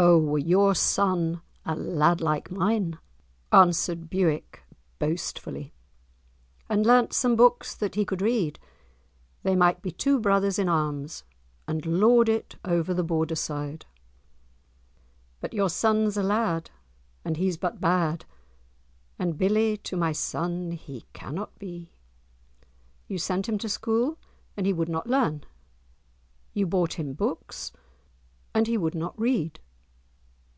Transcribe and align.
"O 0.00 0.16
were 0.16 0.38
your 0.38 0.76
son 0.76 1.42
a 1.66 1.74
lad 1.74 2.20
like 2.20 2.52
mine," 2.52 3.00
answered 3.50 4.08
Bewick, 4.08 4.62
boastfully, 5.00 5.74
"and 6.68 6.86
learnt 6.86 7.12
some 7.12 7.34
books 7.34 7.74
that 7.74 7.96
he 7.96 8.04
could 8.04 8.22
read, 8.22 8.60
they 9.42 9.56
might 9.56 9.82
be 9.82 9.90
two 9.90 10.20
brothers 10.20 10.56
in 10.56 10.68
arms, 10.68 11.24
and 11.66 11.84
lord 11.84 12.28
it 12.28 12.54
over 12.64 12.94
the 12.94 13.02
Borderside. 13.02 13.86
'But 15.40 15.52
your 15.52 15.68
son's 15.68 16.16
a 16.16 16.22
lad, 16.22 16.70
and 17.24 17.36
he's 17.36 17.56
but 17.56 17.80
bad, 17.80 18.24
And 19.18 19.36
billie[#] 19.36 19.78
to 19.82 19.96
my 19.96 20.12
son 20.12 20.70
he 20.70 21.06
cannot 21.12 21.58
be.' 21.58 21.90
[#] 21.90 21.90
Comrade, 21.90 21.90
or 21.90 22.30
brother 22.30 22.34
in 22.36 22.94
arms. 23.08 23.12
You 23.14 23.18
sent 23.18 23.48
him 23.48 23.58
to 23.58 23.68
school, 23.68 24.16
and 24.56 24.64
he 24.64 24.72
would 24.72 24.88
not 24.88 25.08
learn; 25.08 25.42
you 26.52 26.68
bought 26.68 27.00
him 27.00 27.14
books, 27.14 27.72
and 28.54 28.68
he 28.68 28.78
would 28.78 28.94
not 28.94 29.18
read!" 29.20 29.58